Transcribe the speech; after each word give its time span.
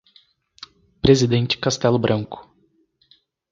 Presidente 1.03 1.59
Castello 1.59 1.99
Branco 1.99 2.49